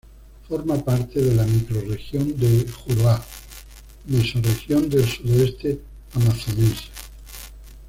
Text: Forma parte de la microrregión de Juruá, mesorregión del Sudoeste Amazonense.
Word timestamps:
Forma 0.49 0.83
parte 0.83 1.21
de 1.21 1.35
la 1.35 1.45
microrregión 1.45 2.35
de 2.35 2.65
Juruá, 2.71 3.23
mesorregión 4.07 4.89
del 4.89 5.07
Sudoeste 5.07 5.79
Amazonense. 6.15 6.85